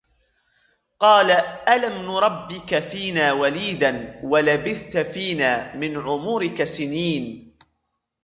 [0.99, 1.31] قَالَ
[1.69, 7.55] أَلَمْ نُرَبِّكَ فِينَا وَلِيدًا وَلَبِثْتَ فِينَا مِنْ عُمُرِكَ سِنِينَ